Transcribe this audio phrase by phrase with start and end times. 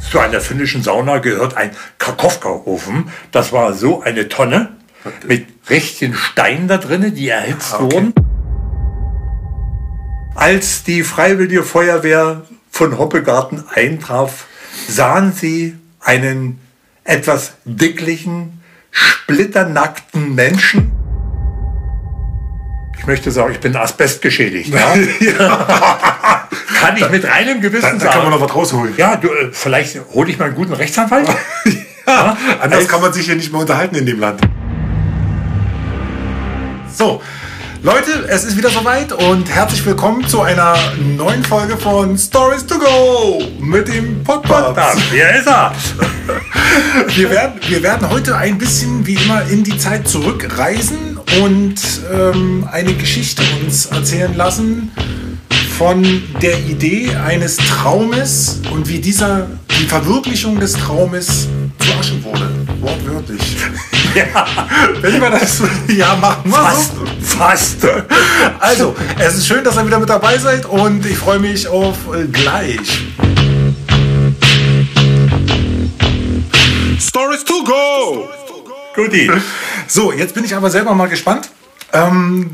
[0.00, 3.08] Zu einer finnischen Sauna gehört ein Karkowka-Ofen.
[3.32, 4.70] Das war so eine Tonne
[5.26, 7.94] mit richtigen Steinen da drinnen, die erhitzt Ah, okay.
[7.94, 8.14] wurden.
[10.34, 14.46] Als die Freiwillige Feuerwehr von Hoppegarten eintraf,
[14.88, 16.60] sahen sie einen
[17.04, 20.92] etwas dicklichen, splitternackten Menschen.
[22.98, 24.72] Ich möchte sagen, ich bin asbestgeschädigt.
[24.74, 24.94] Ja?
[26.86, 28.12] Kann ich mit reinem Gewissen Da, da sagen.
[28.12, 28.94] kann man noch was rausholen.
[28.96, 31.28] ja, du, äh, vielleicht hole ich mal einen guten Rechtsanwalt.
[32.06, 34.42] Ja, anders als- kann man sich hier nicht mehr unterhalten in dem Land.
[36.94, 37.22] So,
[37.82, 40.74] Leute, es ist wieder soweit und herzlich willkommen zu einer
[41.16, 45.00] neuen Folge von Stories to Go mit dem Da, Podcast.
[45.10, 45.72] hier ist er.
[47.16, 51.74] Wir werden, wir werden heute ein bisschen wie immer in die Zeit zurückreisen und
[52.12, 54.92] ähm, eine Geschichte uns erzählen lassen
[55.78, 59.48] von der Idee eines Traumes und wie dieser
[59.80, 61.48] die Verwirklichung des Traumes
[61.80, 62.48] zu Asche wurde.
[62.80, 63.40] Wortwörtlich.
[64.14, 64.46] Ja,
[65.00, 67.36] Wenn wir das ja machen, fast, so.
[67.36, 67.78] fast.
[68.60, 71.96] Also, es ist schön, dass ihr wieder mit dabei seid und ich freue mich auf
[72.30, 72.78] gleich.
[77.00, 78.28] Stories to go!
[78.94, 79.28] Guti.
[79.88, 81.50] So, jetzt bin ich aber selber mal gespannt.
[81.92, 82.50] Ähm,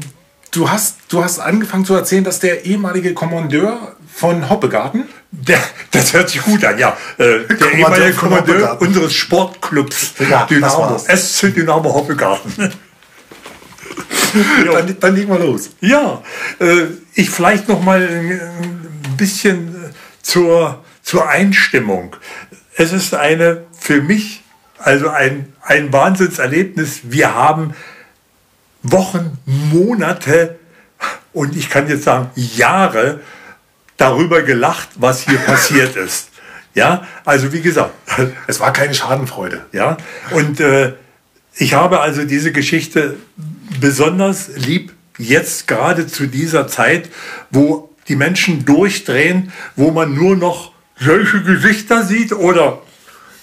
[0.50, 5.58] du, hast, du hast angefangen zu erzählen, dass der ehemalige Kommandeur von Hoppegarten, Der,
[5.92, 6.96] das hört sich gut an, ja.
[7.16, 10.98] Äh, der Kommandeur ehemalige Kommandeur unseres Sportclubs Ja, Dynamo.
[10.98, 12.72] SC Dynamo Hoppegarten.
[14.64, 15.70] Dann, dann legen wir los.
[15.80, 16.22] Ja,
[16.60, 16.84] äh,
[17.14, 19.88] ich vielleicht noch mal ein bisschen äh,
[20.22, 22.14] zur, zur Einstimmung.
[22.76, 24.42] Es ist eine für mich
[24.78, 27.00] also ein, ein Wahnsinnserlebnis.
[27.04, 27.74] Wir haben
[28.82, 30.58] Wochen, Monate
[31.32, 33.20] und ich kann jetzt sagen Jahre
[33.96, 36.28] darüber gelacht, was hier passiert ist.
[36.74, 37.92] Ja, also wie gesagt,
[38.46, 39.66] Es war keine Schadenfreude.
[39.72, 39.96] ja,
[40.30, 40.94] und äh,
[41.56, 43.16] ich habe also diese Geschichte
[43.80, 47.10] besonders lieb jetzt gerade zu dieser Zeit,
[47.50, 52.82] wo die Menschen durchdrehen, wo man nur noch solche Gesichter sieht oder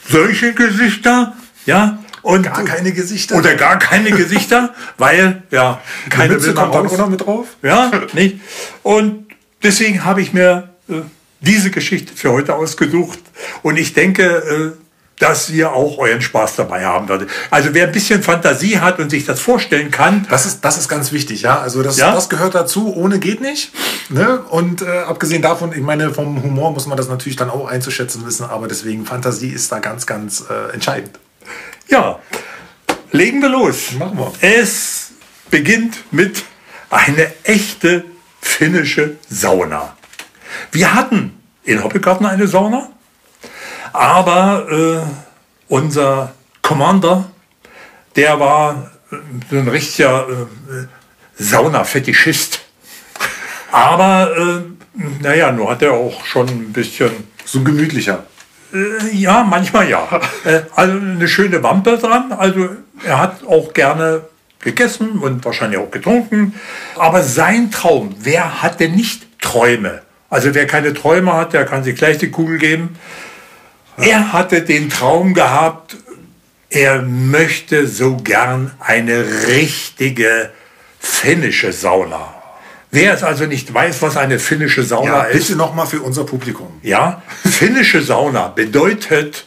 [0.10, 1.36] solche Gesichter,
[1.66, 3.36] ja, und Gar keine Gesichter.
[3.36, 7.48] oder gar keine Gesichter, weil ja Keine Mütze kommt dann auch noch mit drauf.
[7.62, 8.40] Ja, nicht?
[8.84, 9.28] Und
[9.64, 10.96] deswegen habe ich mir äh,
[11.42, 13.20] diese Geschichte für heute ausgesucht.
[13.62, 14.84] Und ich denke, äh,
[15.20, 17.30] dass ihr auch euren Spaß dabei haben werdet.
[17.50, 20.88] Also wer ein bisschen Fantasie hat und sich das vorstellen kann, Das ist, das ist
[20.90, 21.60] ganz wichtig, ja.
[21.60, 22.14] Also das, Ja?
[22.14, 23.72] das gehört dazu, ohne geht nicht.
[24.10, 24.40] Ne?
[24.50, 28.26] Und äh, abgesehen davon, ich meine, vom Humor muss man das natürlich dann auch einzuschätzen
[28.28, 31.18] wissen, aber deswegen Fantasie ist da ganz, ganz äh, entscheidend.
[31.90, 32.20] Ja,
[33.12, 33.92] legen wir los.
[33.94, 34.34] Machen wir.
[34.42, 35.12] Es
[35.50, 36.44] beginnt mit
[36.90, 38.06] eine echte
[38.42, 39.96] finnische Sauna.
[40.72, 42.90] Wir hatten in Hoppegarten eine Sauna,
[43.94, 47.30] aber äh, unser Commander,
[48.16, 49.16] der war äh,
[49.50, 50.86] so ein richtiger äh,
[51.38, 52.62] Sauna-Fetischist.
[53.72, 57.12] Aber äh, naja, nur hat er auch schon ein bisschen
[57.46, 58.26] So gemütlicher.
[58.74, 60.08] Äh, Ja, manchmal ja.
[60.46, 62.32] Äh, Also eine schöne Wampe dran.
[62.32, 62.70] Also
[63.06, 64.22] er hat auch gerne
[64.60, 66.54] gegessen und wahrscheinlich auch getrunken.
[66.96, 70.02] Aber sein Traum, wer hat denn nicht Träume?
[70.30, 72.98] Also wer keine Träume hat, der kann sich gleich die Kugel geben.
[73.98, 75.96] Er hatte den Traum gehabt,
[76.70, 80.52] er möchte so gern eine richtige
[81.00, 82.34] finnische Sauna.
[82.92, 86.24] Wer es also nicht weiß, was eine finnische Sauna Ja, ist, bitte nochmal für unser
[86.24, 86.68] Publikum.
[86.84, 89.46] ja, finnische Sauna bedeutet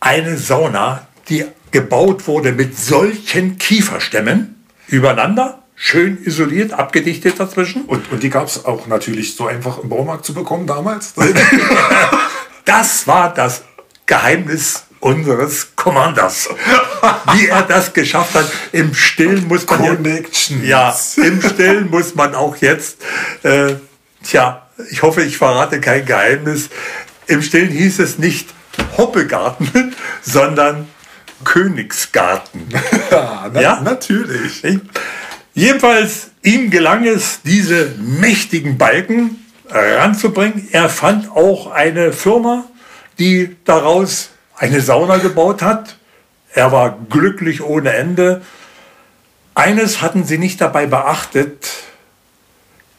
[0.00, 7.82] eine Sauna, die gebaut wurde mit solchen Kieferstämmen übereinander, schön isoliert, abgedichtet dazwischen.
[7.84, 11.14] Und, und die gab es auch natürlich so einfach im Baumarkt zu bekommen damals.
[12.64, 13.62] Das war das
[14.04, 16.48] Geheimnis unseres Commanders.
[17.34, 20.64] Wie er das geschafft hat, im Stillen muss man Connections.
[20.64, 22.98] Ja, im Stillen muss man auch jetzt,
[23.42, 23.74] äh,
[24.24, 26.68] tja, ich hoffe, ich verrate kein Geheimnis.
[27.26, 28.48] Im Stillen hieß es nicht
[28.96, 30.88] Hoppegarten, sondern
[31.44, 32.68] Königsgarten.
[33.10, 33.80] Ja, na, Ja?
[33.80, 34.62] natürlich.
[35.54, 40.68] Jedenfalls, ihm gelang es, diese mächtigen Balken ranzubringen.
[40.72, 42.64] Er fand auch eine Firma,
[43.18, 45.96] die daraus eine Sauna gebaut hat.
[46.52, 48.42] Er war glücklich ohne Ende.
[49.54, 51.68] Eines hatten sie nicht dabei beachtet.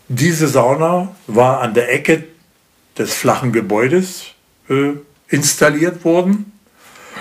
[0.08, 2.24] Diese Sauna war an der Ecke
[2.98, 4.34] des flachen Gebäudes
[4.70, 4.94] äh,
[5.28, 6.52] installiert worden.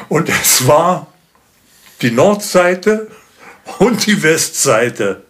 [0.08, 1.08] Und es war
[2.02, 3.10] die Nordseite
[3.78, 5.24] und die Westseite.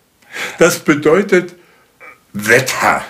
[0.59, 1.55] Das bedeutet
[2.33, 3.03] Wetter.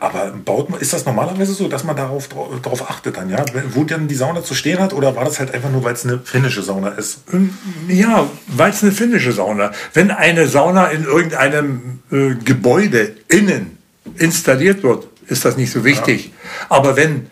[0.00, 2.28] Aber baut man, ist das normalerweise so, dass man darauf,
[2.62, 3.44] darauf achtet dann, ja?
[3.70, 6.04] Wo dann die Sauna zu stehen hat oder war das halt einfach nur, weil es
[6.04, 7.20] eine finnische Sauna ist?
[7.32, 7.56] Ähm,
[7.88, 9.72] ja, weil es eine finnische Sauna.
[9.92, 13.78] Wenn eine Sauna in irgendeinem äh, Gebäude innen
[14.16, 16.26] installiert wird, ist das nicht so wichtig.
[16.26, 16.76] Ja.
[16.76, 17.30] Aber wenn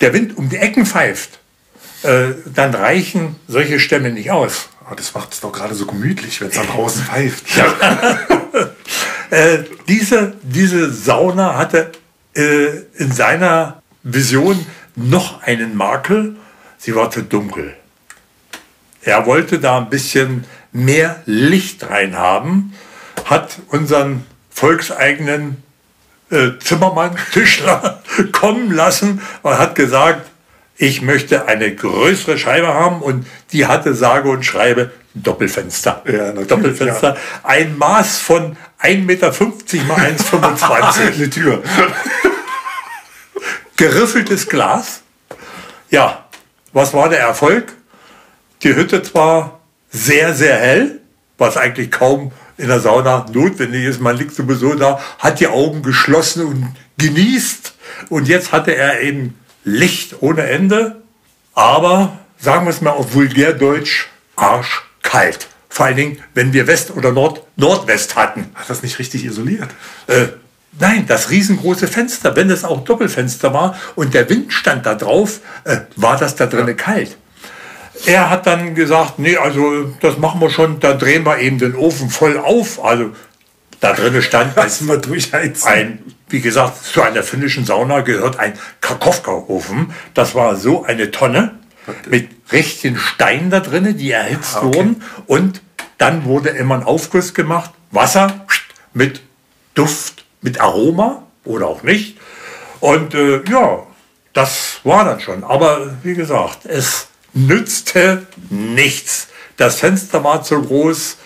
[0.00, 1.40] der Wind um die Ecken pfeift,
[2.02, 4.68] äh, dann reichen solche Stämme nicht aus.
[4.84, 7.56] Aber das macht es doch gerade so gemütlich, wenn es da draußen pfeift.
[7.56, 8.18] Ja.
[9.32, 11.90] äh, diese, diese Sauna hatte
[12.34, 12.66] äh,
[12.98, 16.36] in seiner Vision noch einen Makel.
[16.76, 17.74] Sie war zu dunkel.
[19.00, 22.74] Er wollte da ein bisschen mehr Licht reinhaben,
[23.24, 25.62] hat unseren volkseigenen
[26.30, 28.02] äh, Zimmermann, Tischler
[28.32, 30.30] kommen lassen und hat gesagt,
[30.76, 36.02] ich möchte eine größere Scheibe haben und die hatte sage und schreibe Doppelfenster.
[36.06, 37.14] Ja, Doppelfenster.
[37.14, 37.20] Ja.
[37.42, 39.32] Ein Maß von 1,50 Meter
[39.86, 41.14] mal 1,25.
[41.14, 41.62] Eine Tür.
[43.76, 45.02] Geriffeltes Glas.
[45.90, 46.24] Ja,
[46.72, 47.72] was war der Erfolg?
[48.62, 49.60] Die Hütte zwar
[49.90, 51.00] sehr, sehr hell,
[51.36, 54.00] was eigentlich kaum in der Sauna notwendig ist.
[54.00, 57.74] Man liegt sowieso da, hat die Augen geschlossen und genießt.
[58.08, 61.02] Und jetzt hatte er eben Licht ohne Ende,
[61.54, 64.08] aber sagen wir es mal auf Vulgärdeutsch,
[65.02, 65.48] arschkalt.
[65.68, 68.50] Vor allen Dingen, wenn wir West oder Nord Nordwest hatten.
[68.54, 69.70] Hat das nicht richtig isoliert?
[70.06, 70.26] Äh,
[70.78, 75.40] nein, das riesengroße Fenster, wenn es auch Doppelfenster war und der Wind stand da drauf,
[75.64, 76.74] äh, war das da drinnen ja.
[76.74, 77.16] kalt.
[78.04, 81.74] Er hat dann gesagt, nee, also das machen wir schon, da drehen wir eben den
[81.74, 82.84] Ofen voll auf.
[82.84, 83.12] Also
[83.80, 85.68] da drinnen stand Lassen wir durchheizen.
[85.68, 89.94] ein, wie gesagt, zu einer finnischen Sauna gehört ein Karkowka-Ofen.
[90.12, 91.61] Das war so eine Tonne
[92.08, 94.76] mit richtigen Steinen da drinnen, die erhitzt ah, okay.
[94.76, 95.02] wurden.
[95.26, 95.62] Und
[95.98, 98.46] dann wurde immer ein Aufguss gemacht, Wasser
[98.92, 99.20] mit
[99.74, 102.18] Duft, mit Aroma oder auch nicht.
[102.80, 103.86] Und äh, ja,
[104.32, 105.44] das war dann schon.
[105.44, 109.28] Aber wie gesagt, es nützte nichts.
[109.56, 111.16] Das Fenster war zu groß.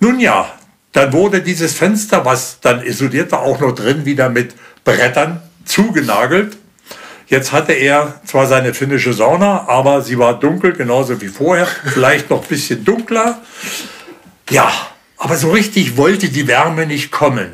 [0.00, 0.50] Nun ja,
[0.92, 6.56] dann wurde dieses Fenster, was dann isoliert war, auch noch drin wieder mit Brettern zugenagelt.
[7.26, 12.30] Jetzt hatte er zwar seine finnische Sauna, aber sie war dunkel, genauso wie vorher, vielleicht
[12.30, 13.40] noch ein bisschen dunkler.
[14.50, 14.70] Ja,
[15.16, 17.50] aber so richtig wollte die Wärme nicht kommen.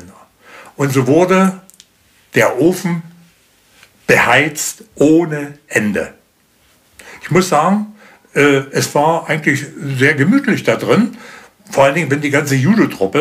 [0.75, 1.61] Und so wurde
[2.35, 3.03] der Ofen
[4.07, 6.13] beheizt ohne Ende.
[7.21, 7.95] Ich muss sagen,
[8.33, 9.65] äh, es war eigentlich
[9.97, 11.17] sehr gemütlich da drin.
[11.69, 13.19] Vor allen Dingen, wenn die ganze Judo-Truppe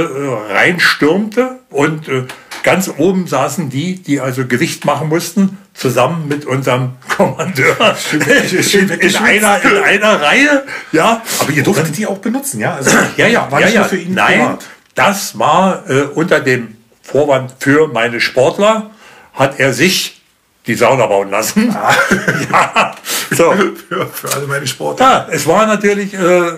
[0.49, 2.25] äh, reinstürmte und äh,
[2.62, 7.77] ganz oben saßen die, die also Gewicht machen mussten, zusammen mit unserem Kommandeur
[8.12, 10.65] in, in, einer, in einer Reihe.
[10.93, 12.75] Ja, aber ihr durftet die auch benutzen, ja?
[12.75, 13.85] Also, ja, ja, war ja, ja.
[13.85, 14.67] für ihn Nein, privat.
[14.95, 18.91] das war äh, unter dem Vorwand für meine Sportler,
[19.33, 20.21] hat er sich
[20.67, 21.75] die Sauna bauen lassen.
[21.75, 21.93] Ah.
[22.53, 22.95] ja,
[23.31, 23.53] so.
[23.89, 25.07] für, für alle meine Sportler.
[25.07, 26.53] Ja, es war natürlich äh,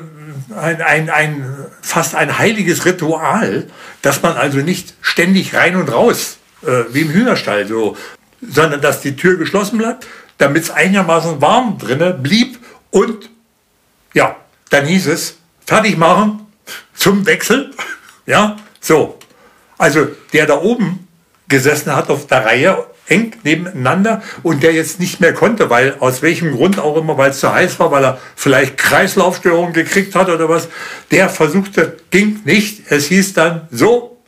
[0.57, 3.69] ein, ein, ein, fast ein heiliges Ritual,
[4.03, 7.97] dass man also nicht ständig rein und raus, äh, wie im Hühnerstall, so,
[8.41, 10.07] sondern dass die Tür geschlossen bleibt,
[10.39, 12.59] damit es einigermaßen warm drinnen blieb
[12.91, 13.31] und
[14.15, 14.37] ja,
[14.71, 16.47] dann hieß es, fertig machen
[16.95, 17.71] zum Wechsel.
[18.25, 19.19] Ja, so.
[19.79, 21.09] Also der da oben
[21.49, 26.23] gesessen hat auf der Reihe eng nebeneinander und der jetzt nicht mehr konnte, weil aus
[26.23, 30.29] welchem Grund auch immer, weil es zu heiß war, weil er vielleicht Kreislaufstörungen gekriegt hat
[30.29, 30.69] oder was,
[31.11, 32.91] der versuchte, ging nicht.
[32.91, 34.19] Es hieß dann so.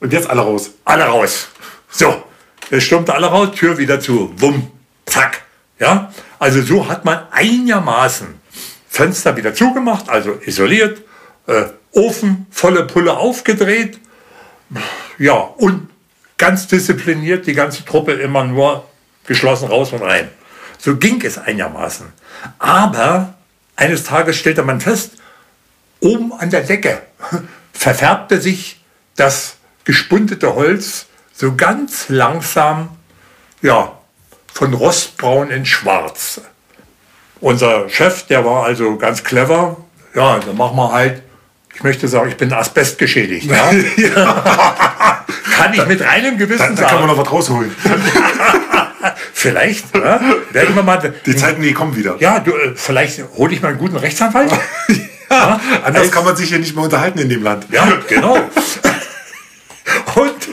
[0.00, 0.70] Und jetzt alle raus.
[0.84, 1.48] Alle raus.
[1.90, 2.22] So.
[2.70, 4.32] Es stürmte alle raus, Tür wieder zu.
[4.36, 4.70] Wumm.
[5.06, 5.42] Zack.
[5.78, 6.12] Ja.
[6.38, 8.38] Also so hat man einigermaßen
[8.88, 11.02] Fenster wieder zugemacht, also isoliert,
[11.46, 13.98] äh, Ofen volle Pulle aufgedreht.
[15.18, 15.88] Ja, und
[16.38, 18.88] ganz diszipliniert, die ganze Truppe immer nur
[19.26, 20.28] geschlossen raus und rein.
[20.78, 22.06] So ging es einigermaßen.
[22.58, 23.34] Aber
[23.76, 25.12] eines Tages stellte man fest,
[26.00, 27.02] oben an der Decke
[27.72, 28.80] verfärbte sich
[29.16, 32.88] das gespundete Holz so ganz langsam,
[33.62, 33.92] ja,
[34.52, 36.40] von rostbraun in schwarz.
[37.40, 39.76] Unser Chef, der war also ganz clever.
[40.14, 41.22] Ja, dann machen wir halt,
[41.74, 43.48] ich möchte sagen, ich bin Asbest geschädigt.
[43.48, 43.70] Ja?
[43.96, 45.07] ja.
[45.58, 46.80] Kann ich mit reinem Gewissen da, da sagen.
[46.82, 47.74] Da kann man noch was rausholen.
[49.32, 49.94] vielleicht.
[49.94, 52.16] Ja, werden wir mal, die Zeiten, die kommen wieder.
[52.20, 54.50] Ja, du, äh, vielleicht hole ich mal einen guten Rechtsanwalt.
[55.30, 57.66] ja, anders als, kann man sich hier nicht mehr unterhalten in dem Land.
[57.70, 58.36] Ja, genau.
[60.14, 60.48] Und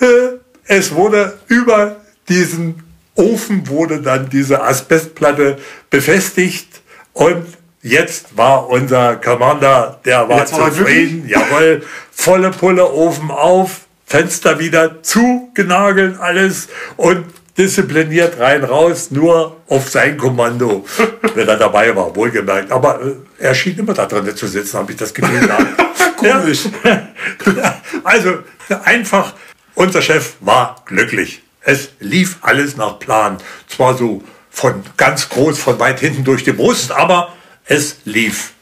[0.00, 1.96] äh, es wurde über
[2.28, 2.82] diesen
[3.14, 5.58] Ofen wurde dann diese Asbestplatte
[5.90, 6.80] befestigt
[7.12, 7.44] und
[7.82, 11.26] Jetzt war unser Commander, der war Jetzt zufrieden.
[11.26, 11.82] Jawohl,
[12.12, 16.68] volle Pulle, Ofen auf, Fenster wieder zugenagelt, alles
[16.98, 17.24] und
[17.56, 20.84] diszipliniert rein raus, nur auf sein Kommando,
[21.34, 22.70] wenn er dabei war, wohlgemerkt.
[22.70, 25.48] Aber äh, er schien immer da drin zu sitzen, habe ich das Gefühl.
[26.16, 26.64] Komisch.
[28.04, 28.38] also
[28.84, 29.32] einfach,
[29.74, 31.42] unser Chef war glücklich.
[31.62, 33.38] Es lief alles nach Plan.
[33.68, 37.32] Zwar so von ganz groß, von weit hinten durch die Brust, aber
[37.70, 38.52] es lief.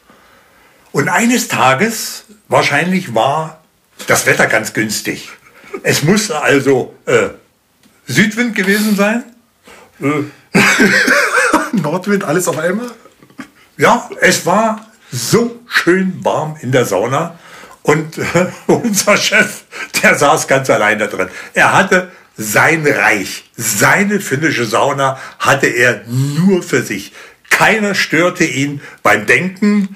[0.91, 3.61] Und eines Tages, wahrscheinlich war
[4.07, 5.29] das Wetter ganz günstig.
[5.83, 7.29] Es musste also äh,
[8.07, 9.23] Südwind gewesen sein.
[10.01, 10.57] Äh,
[11.81, 12.91] Nordwind, alles auf einmal?
[13.77, 17.37] Ja, es war so schön warm in der Sauna.
[17.81, 19.63] Und äh, unser Chef,
[20.03, 21.29] der saß ganz allein da drin.
[21.55, 27.11] Er hatte sein Reich, seine finnische Sauna hatte er nur für sich.
[27.49, 29.95] Keiner störte ihn beim Denken,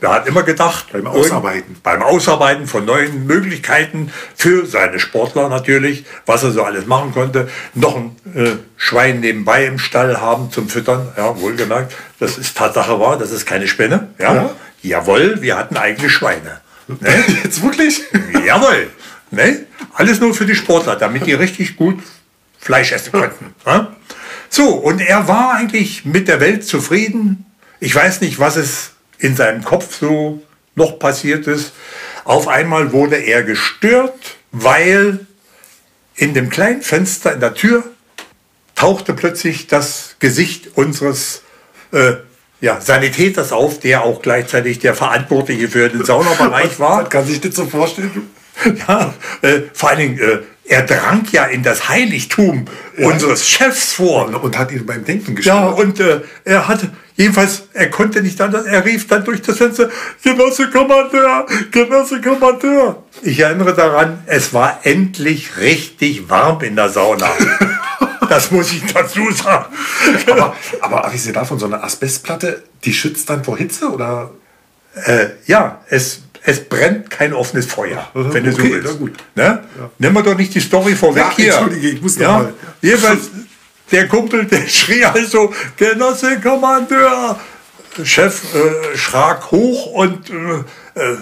[0.00, 1.76] er hat immer gedacht, beim Ausarbeiten.
[1.82, 7.48] Beim Ausarbeiten von neuen Möglichkeiten für seine Sportler natürlich, was er so alles machen konnte.
[7.74, 11.94] Noch ein äh, Schwein nebenbei im Stall haben zum Füttern, ja, wohlgemerkt.
[12.20, 14.08] Das ist Tatsache wahr, das ist keine Spinne.
[14.18, 14.34] Ja?
[14.34, 14.50] ja.
[14.82, 16.60] Jawohl, wir hatten eigene Schweine.
[16.88, 17.24] Ne?
[17.44, 18.02] Jetzt wirklich?
[18.46, 18.90] Jawohl.
[19.30, 19.66] Ne?
[19.94, 22.02] Alles nur für die Sportler, damit die richtig gut
[22.58, 23.54] Fleisch essen konnten.
[23.64, 23.94] Ja?
[24.56, 27.44] So, und er war eigentlich mit der Welt zufrieden.
[27.80, 30.44] Ich weiß nicht, was es in seinem Kopf so
[30.76, 31.72] noch passiert ist.
[32.22, 35.26] Auf einmal wurde er gestört, weil
[36.14, 37.82] in dem kleinen Fenster in der Tür
[38.76, 41.42] tauchte plötzlich das Gesicht unseres
[41.90, 42.12] äh,
[42.60, 46.98] ja, Sanitäters auf, der auch gleichzeitig der Verantwortliche für den Saunabereich war.
[46.98, 48.30] Man kann sich das so vorstellen.
[48.86, 52.64] Ja, äh, vor allen Dingen, äh, er drang ja in das Heiligtum
[52.96, 53.06] ja.
[53.06, 54.26] unseres Chefs vor.
[54.26, 55.56] Und, und, hat ihn beim Denken gestört.
[55.56, 59.58] Ja, und äh, er hatte, jedenfalls, er konnte nicht anders, er rief dann durch das
[59.58, 59.90] Fenster,
[60.22, 63.02] Genosse Kommandeur, Genosse Kommandeur.
[63.22, 67.30] Ich erinnere daran, es war endlich richtig warm in der Sauna.
[68.26, 69.66] Das muss ich dazu sagen.
[70.26, 74.30] aber, aber abgesehen davon, so eine Asbestplatte, die schützt dann vor Hitze oder?
[74.94, 78.98] Äh, ja, es es brennt kein offenes Feuer, wenn du okay, so willst.
[78.98, 79.12] Gut.
[79.34, 79.64] Ne?
[79.78, 79.90] Ja.
[79.98, 81.54] Nimm wir doch nicht die Story vorweg ja, hier.
[81.54, 82.32] Entschuldige, ich muss ja?
[82.32, 82.52] mal.
[82.82, 83.30] Jedenfalls,
[83.90, 87.40] der Kumpel, der schrie also, Genosse Kommandeur.
[88.02, 91.16] Chef äh, schrak hoch und äh, äh,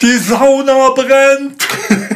[0.00, 1.68] die Sauna brennt.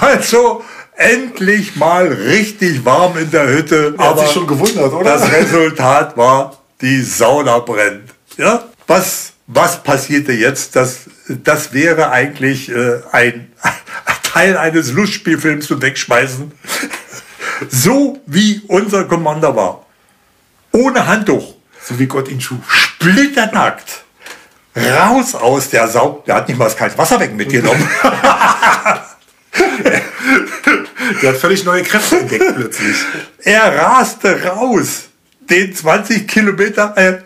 [0.00, 0.62] also
[0.94, 3.94] endlich mal richtig warm in der Hütte.
[3.98, 5.18] Er aber hat sich schon gewundert, oder?
[5.18, 8.14] Das Resultat war, die Sauna brennt.
[8.36, 8.69] Ja?
[8.90, 10.74] Was, was passierte jetzt?
[10.74, 13.52] Das, das wäre eigentlich äh, ein,
[14.24, 16.52] Teil eines Lustspielfilms zum Wegschmeißen.
[17.68, 19.84] So wie unser Commander war.
[20.72, 21.56] Ohne Handtuch.
[21.82, 22.60] So wie Gott ihn schuf.
[22.66, 24.02] Splitternackt.
[24.74, 26.24] Raus aus der Sau.
[26.26, 27.86] Der hat nicht mal das kalte Wasser weg mitgenommen.
[31.22, 32.96] der hat völlig neue Kräfte entdeckt plötzlich.
[33.42, 35.10] Er raste raus.
[35.50, 37.18] Den 20 Kilometer, äh,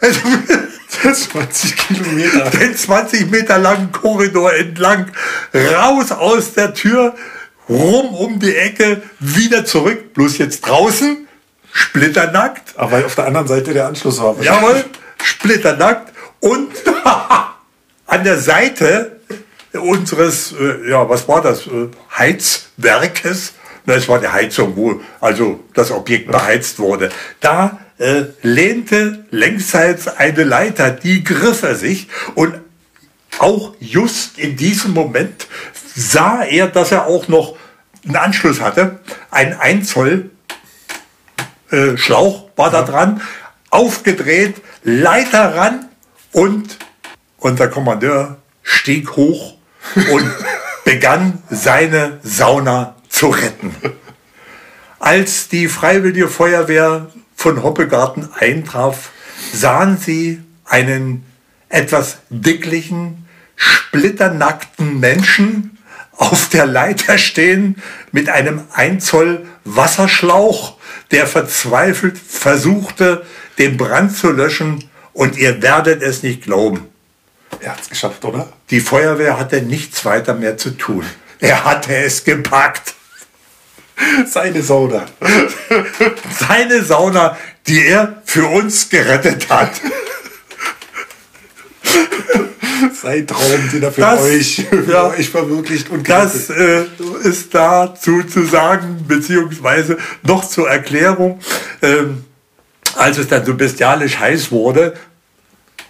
[1.01, 2.51] 20 Kilometer.
[2.59, 5.11] Den 20 Meter langen Korridor entlang,
[5.55, 7.15] raus aus der Tür,
[7.69, 11.29] rum um die Ecke, wieder zurück, bloß jetzt draußen,
[11.73, 12.75] splitternackt.
[12.77, 14.37] Aber auf der anderen Seite der Anschluss war.
[14.41, 14.85] Jawohl,
[15.23, 16.71] splitternackt und
[18.07, 19.21] an der Seite
[19.73, 23.55] unseres, äh, ja, was war das, äh, Heizwerkes,
[23.87, 27.11] das war die Heizung, wo also das Objekt beheizt wurde.
[27.41, 32.61] Da äh, lehnte längsseits eine Leiter, die griff er sich und
[33.39, 35.47] auch just in diesem Moment
[35.95, 37.57] sah er, dass er auch noch
[38.05, 39.01] einen Anschluss hatte.
[39.31, 40.31] Ein 1 Zoll
[41.71, 43.21] äh, Schlauch war da dran,
[43.71, 45.89] aufgedreht, Leiter ran
[46.33, 46.79] und
[47.39, 49.57] unser Kommandeur stieg hoch
[50.11, 50.31] und
[50.85, 53.75] begann seine Sauna zu retten.
[54.99, 59.11] Als die Freiwillige Feuerwehr von Hoppegarten eintraf,
[59.53, 61.25] sahen sie einen
[61.69, 63.26] etwas dicklichen,
[63.57, 65.79] splitternackten Menschen
[66.17, 67.76] auf der Leiter stehen
[68.12, 70.76] mit einem 1 Zoll Wasserschlauch,
[71.11, 73.25] der verzweifelt versuchte,
[73.59, 76.87] den Brand zu löschen und ihr werdet es nicht glauben.
[77.61, 78.53] Er hat es geschafft, oder?
[78.71, 81.05] Die Feuerwehr hatte nichts weiter mehr zu tun.
[81.41, 82.95] Er hatte es gepackt.
[84.27, 85.07] Seine Sauna.
[86.39, 87.37] Seine Sauna,
[87.67, 89.81] die er für uns gerettet hat.
[93.03, 96.85] Sein Traum, den er für das, euch, für ja, euch verwirklicht und Das äh,
[97.23, 101.41] ist dazu zu sagen, beziehungsweise noch zur Erklärung.
[101.83, 102.25] Ähm,
[102.97, 104.95] als es dann so bestialisch heiß wurde,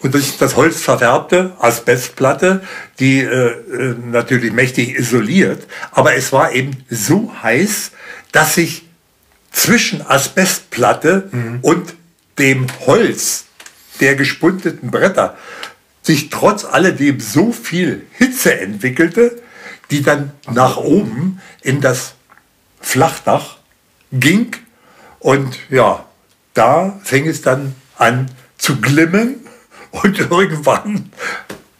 [0.04, 2.60] und durch das Holz verfärbte Asbestplatte,
[3.00, 5.66] die äh, äh, natürlich mächtig isoliert.
[5.92, 7.92] Aber es war eben so heiß,
[8.30, 8.82] dass sich
[9.50, 11.58] zwischen Asbestplatte mhm.
[11.62, 11.94] und
[12.38, 13.46] dem Holz
[14.00, 15.38] der gespundeten Bretter
[16.02, 19.40] sich trotz alledem so viel Hitze entwickelte,
[19.90, 22.12] die dann nach oben in das
[22.82, 23.56] Flachdach
[24.12, 24.54] ging.
[25.18, 26.04] Und ja,
[26.52, 29.43] da fing es dann an zu glimmen
[30.02, 31.10] und irgendwann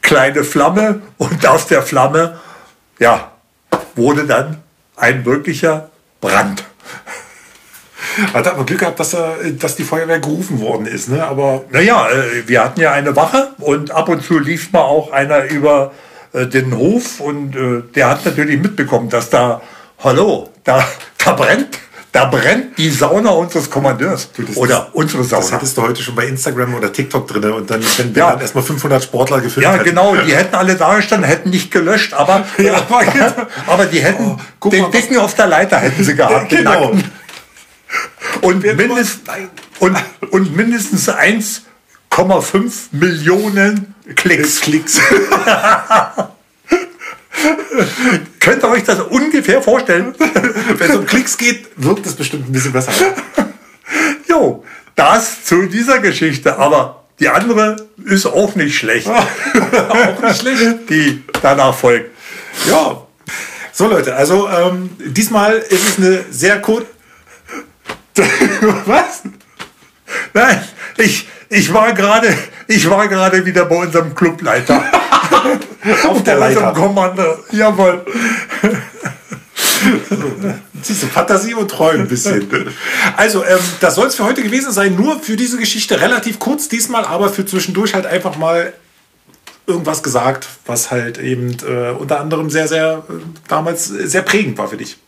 [0.02, 2.38] kleine Flamme und aus der Flamme,
[2.99, 3.33] ja,
[3.97, 4.62] wurde dann
[4.97, 5.90] ein wirklicher
[6.21, 6.64] Brand.
[8.33, 11.25] Hat aber Glück gehabt, dass, er, dass die Feuerwehr gerufen worden ist, ne?
[11.26, 11.64] Aber.
[11.71, 15.50] Naja, äh, wir hatten ja eine Wache und ab und zu lief mal auch einer
[15.50, 15.92] über
[16.33, 19.62] äh, den Hof und äh, der hat natürlich mitbekommen, dass da,
[19.99, 20.87] hallo, da,
[21.25, 21.78] da brennt
[22.14, 24.30] da brennt die Sauna unseres Kommandeurs.
[24.30, 25.42] Du, oder ist, unsere Sauna.
[25.42, 28.30] Das hattest du heute schon bei Instagram oder TikTok drin und dann werden ja.
[28.30, 29.64] dann erstmal 500 Sportler gefilmt.
[29.64, 29.85] Ja, hätten.
[29.85, 30.14] genau.
[30.14, 34.68] Die hätten alle da gestanden, hätten nicht gelöscht, aber, ja, aber, aber die hätten oh,
[34.68, 36.50] den mal, Dicken auf der Leiter hätten sie gehabt.
[36.50, 36.92] genau.
[38.42, 39.23] Und, mindest,
[39.80, 39.97] und,
[40.30, 41.62] und mindestens 1,5
[42.92, 44.61] Millionen Klicks.
[44.61, 45.00] Klicks.
[48.44, 50.14] Könnt ihr euch das ungefähr vorstellen?
[50.18, 52.92] Wenn es um Klicks geht, wirkt es bestimmt ein bisschen besser.
[54.28, 54.62] jo,
[54.94, 56.58] das zu dieser Geschichte.
[56.58, 59.08] Aber die andere ist auch nicht schlecht.
[59.88, 60.90] auch nicht schlecht.
[60.90, 62.10] Die danach folgt.
[62.68, 63.00] Ja.
[63.72, 66.84] So Leute, also ähm, diesmal ist es eine sehr kurz.
[68.84, 69.22] Was?
[70.34, 70.62] Nein,
[70.98, 72.36] ich, ich war gerade,
[72.68, 74.84] ich war gerade wieder bei unserem Clubleiter.
[76.08, 76.72] Auf der Leiter.
[76.72, 77.22] Kommando.
[77.50, 78.04] Jawohl.
[80.82, 82.48] Siehst du, Fantasie und Träumen ein bisschen.
[83.16, 84.96] Also, ähm, das soll es für heute gewesen sein.
[84.96, 88.72] Nur für diese Geschichte relativ kurz diesmal, aber für zwischendurch halt einfach mal
[89.66, 93.12] irgendwas gesagt, was halt eben äh, unter anderem sehr, sehr äh,
[93.48, 94.98] damals sehr prägend war für dich.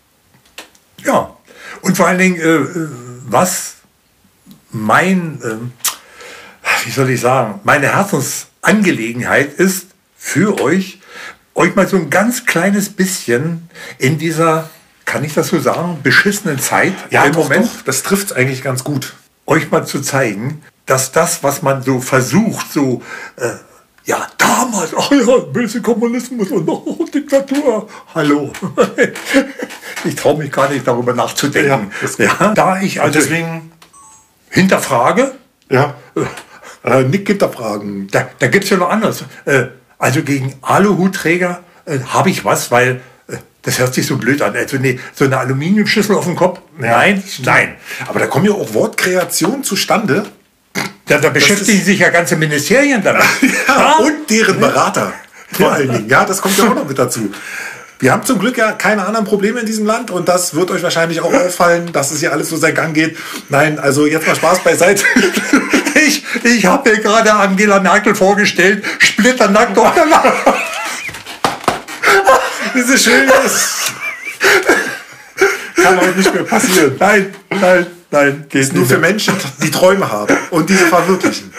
[1.05, 1.37] Ja,
[1.83, 2.89] und vor allen Dingen, äh,
[3.29, 3.75] was
[4.71, 5.73] mein, ähm,
[6.85, 9.89] wie soll ich sagen, meine Herzensangelegenheit ist,
[10.27, 10.99] für euch,
[11.55, 14.69] euch mal so ein ganz kleines bisschen in dieser,
[15.05, 17.67] kann ich das so sagen, beschissenen Zeit ja, im doch, Moment.
[17.67, 19.15] Doch, das trifft eigentlich ganz gut.
[19.47, 23.03] Euch mal zu zeigen, dass das, was man so versucht, so,
[23.37, 23.51] äh,
[24.05, 28.53] ja, damals, ach ja, böse Kommunismus und oh, Diktatur, hallo.
[30.05, 31.93] ich traue mich gar nicht darüber nachzudenken.
[32.19, 33.71] Ja, ja da ich also deswegen
[34.51, 35.37] hinterfrage.
[35.71, 35.95] Ja.
[36.83, 38.09] Äh, Nick hinterfragen.
[38.09, 39.25] Da, da gibt es ja noch anderes.
[39.45, 39.67] Äh,
[39.99, 44.55] also gegen Aluhutträger äh, habe ich was, weil äh, das hört sich so blöd an.
[44.55, 46.61] Also nee, so eine Aluminiumschüssel auf dem Kopf.
[46.79, 47.75] Nein, nein.
[48.07, 50.27] Aber da kommen ja auch Wortkreationen zustande.
[51.07, 53.23] Da, da beschäftigen sich ja ganze Ministerien damit.
[53.69, 55.13] ja, und deren Berater.
[55.53, 56.09] Vor allen Dingen.
[56.09, 57.33] Ja, das kommt ja auch noch mit dazu.
[57.99, 60.83] Wir haben zum Glück ja keine anderen Probleme in diesem Land und das wird euch
[60.83, 63.17] wahrscheinlich auch auffallen, dass es hier alles so seinen Gang geht.
[63.49, 65.05] Nein, also jetzt mal Spaß beiseite.
[66.07, 70.07] ich ich habe mir gerade Angela Merkel vorgestellt, splitternackt auf der
[72.75, 73.27] Das ist schön.
[73.27, 73.93] Das
[75.77, 76.97] kann heute nicht mehr passieren.
[76.99, 78.47] Nein, nein, nein.
[78.49, 81.53] Geht ist nur für Menschen, die Träume haben und diese verwirklichen.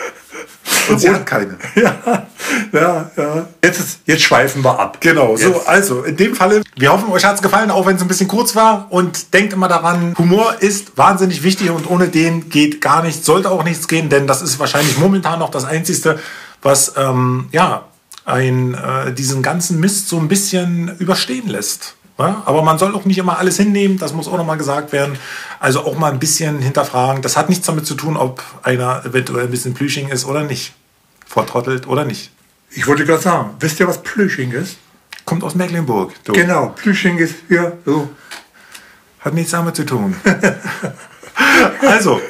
[0.89, 1.57] Und sie hat keine.
[1.75, 2.25] Ja,
[2.71, 3.47] ja, ja.
[3.63, 4.97] Jetzt, ist, jetzt schweifen wir ab.
[5.01, 5.43] Genau, jetzt.
[5.43, 8.07] so, also in dem Falle, wir hoffen, euch hat es gefallen, auch wenn es ein
[8.07, 8.87] bisschen kurz war.
[8.89, 13.51] Und denkt immer daran, Humor ist wahnsinnig wichtig und ohne den geht gar nichts, sollte
[13.51, 16.19] auch nichts gehen, denn das ist wahrscheinlich momentan noch das Einzige,
[16.61, 17.85] was ähm, ja,
[18.25, 21.95] ein, äh, diesen ganzen Mist so ein bisschen überstehen lässt.
[22.19, 25.17] Ja, aber man soll auch nicht immer alles hinnehmen, das muss auch nochmal gesagt werden.
[25.59, 27.21] Also auch mal ein bisschen hinterfragen.
[27.21, 30.73] Das hat nichts damit zu tun, ob einer eventuell ein bisschen Plüsching ist oder nicht.
[31.27, 32.31] Vertrottelt oder nicht.
[32.71, 34.77] Ich wollte gerade sagen, wisst ihr, was Plüsching ist?
[35.25, 36.13] Kommt aus Mecklenburg.
[36.23, 36.33] Du.
[36.33, 38.09] Genau, Plüsching ist hier so.
[39.19, 40.15] Hat nichts damit zu tun.
[41.81, 42.21] also,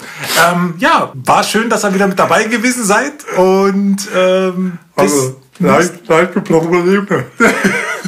[0.43, 3.23] ähm, ja, war schön, dass ihr wieder mit dabei gewesen seid.
[3.37, 7.25] Und ähm, bis also, leicht, leicht Probleme.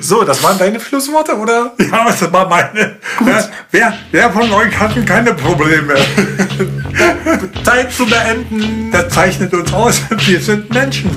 [0.00, 1.72] So, das waren deine Schlussworte, oder?
[1.78, 2.96] Ja, das war meine.
[3.20, 5.94] Wer, wer, wer von euch hatten keine Probleme?
[7.64, 8.90] Zeit zu beenden.
[8.90, 10.00] Das zeichnet uns aus.
[10.26, 11.10] Wir sind Menschen.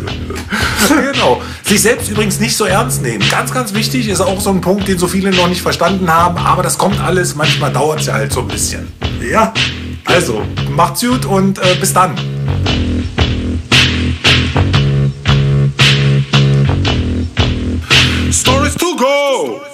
[0.89, 1.41] genau.
[1.63, 3.23] Sich selbst übrigens nicht so ernst nehmen.
[3.29, 6.37] Ganz, ganz wichtig ist auch so ein Punkt, den so viele noch nicht verstanden haben.
[6.37, 7.35] Aber das kommt alles.
[7.35, 8.91] Manchmal dauert es ja halt so ein bisschen.
[9.21, 9.53] Ja.
[10.05, 12.15] Also, macht's gut und äh, bis dann.
[18.45, 19.64] stories to go.